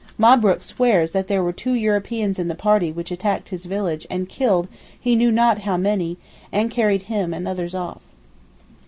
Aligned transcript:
Mabrook 0.17 0.63
swears 0.63 1.11
that 1.11 1.27
there 1.27 1.43
were 1.43 1.53
two 1.53 1.73
Europeans 1.73 2.39
in 2.39 2.47
the 2.47 2.55
party 2.55 2.91
which 2.91 3.11
attacked 3.11 3.49
his 3.49 3.65
village 3.65 4.07
and 4.09 4.27
killed 4.27 4.67
he 4.99 5.15
knew 5.15 5.31
not 5.31 5.59
how 5.59 5.77
many, 5.77 6.17
and 6.51 6.71
carried 6.71 7.03
him 7.03 7.35
and 7.35 7.47
others 7.47 7.75
off. 7.75 8.01